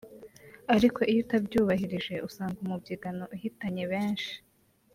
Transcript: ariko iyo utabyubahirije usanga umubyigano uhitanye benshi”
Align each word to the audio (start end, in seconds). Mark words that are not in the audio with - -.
ariko 0.75 0.99
iyo 1.11 1.19
utabyubahirije 1.23 2.13
usanga 2.27 2.57
umubyigano 2.63 3.23
uhitanye 3.35 3.83
benshi” 3.91 4.33